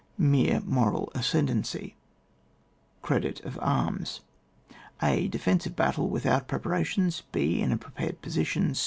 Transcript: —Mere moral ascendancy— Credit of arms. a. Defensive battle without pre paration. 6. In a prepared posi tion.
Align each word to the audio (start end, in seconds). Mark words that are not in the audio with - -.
—Mere 0.33 0.61
moral 0.61 1.11
ascendancy— 1.13 1.95
Credit 3.03 3.39
of 3.41 3.59
arms. 3.61 4.21
a. 4.99 5.27
Defensive 5.27 5.75
battle 5.75 6.09
without 6.09 6.47
pre 6.47 6.57
paration. 6.57 7.05
6. 7.13 7.23
In 7.35 7.71
a 7.71 7.77
prepared 7.77 8.19
posi 8.23 8.43
tion. 8.47 8.73